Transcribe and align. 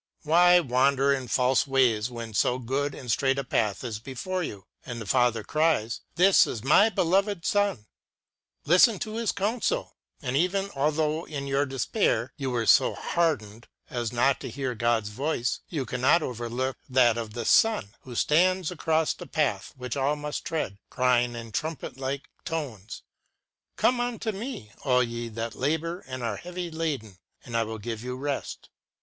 Why 0.23 0.59
wander 0.59 1.13
in 1.13 1.27
false 1.27 1.67
ways 1.67 2.09
when 2.09 2.33
so 2.33 2.57
good 2.57 2.95
and 2.95 3.11
straight 3.11 3.37
a 3.37 3.43
path 3.43 3.83
is 3.83 3.99
before 3.99 4.41
you, 4.41 4.65
and 4.83 4.99
the 4.99 5.05
Father 5.05 5.43
cries," 5.43 6.01
This 6.15 6.47
is 6.47 6.63
my 6.63 6.89
beloved 6.89 7.45
Son!" 7.45 7.85
Listen 8.65 8.97
to 8.97 9.17
His 9.17 9.31
counsel! 9.31 9.95
And 10.19 10.35
even 10.35 10.71
although 10.75 11.25
in 11.25 11.45
your 11.45 11.67
despair 11.67 12.33
you 12.35 12.49
were 12.49 12.65
so 12.65 12.95
hardened 12.95 13.67
as 13.91 14.11
not 14.11 14.39
to 14.39 14.49
hear 14.49 14.73
God's 14.73 15.09
voice, 15.09 15.59
you 15.69 15.85
cannot 15.85 16.23
overlook 16.23 16.77
that 16.89 17.15
of 17.15 17.35
the 17.35 17.45
Son, 17.45 17.93
who 18.01 18.15
stands 18.15 18.71
across 18.71 19.13
the 19.13 19.27
path 19.27 19.71
which 19.77 19.95
all 19.95 20.15
must 20.15 20.45
tread, 20.45 20.79
crying 20.89 21.35
in 21.35 21.51
trumpet 21.51 21.97
like 21.99 22.27
tones," 22.43 23.03
Come 23.75 23.99
unto 23.99 24.31
me, 24.31 24.71
all 24.83 25.03
ye 25.03 25.29
that 25.29 25.53
labour 25.53 25.99
and 26.07 26.23
are 26.23 26.37
heavy 26.37 26.71
laden, 26.71 27.19
and 27.45 27.55
I 27.55 27.61
will 27.65 27.77
give 27.77 28.03
you 28.03 28.15
rest." 28.17 28.69